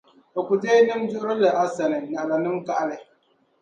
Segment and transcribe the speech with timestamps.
[0.37, 2.97] o ku deei nim’ duɣirili a sani, naɣila nim’ kahili.